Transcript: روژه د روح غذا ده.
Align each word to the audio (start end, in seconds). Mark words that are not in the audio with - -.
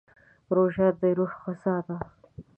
روژه 0.55 0.87
د 0.99 1.01
روح 1.17 1.31
غذا 1.45 1.75
ده. 1.87 1.97